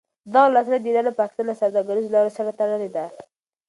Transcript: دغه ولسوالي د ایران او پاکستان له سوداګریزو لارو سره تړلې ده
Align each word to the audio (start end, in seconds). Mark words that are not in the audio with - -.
دغه 0.33 0.47
ولسوالي 0.51 0.79
د 0.81 0.85
ایران 0.87 1.05
او 1.09 1.19
پاکستان 1.21 1.45
له 1.47 1.55
سوداګریزو 1.61 2.13
لارو 2.15 2.35
سره 2.37 2.49
تړلې 2.59 2.89
ده 2.95 3.05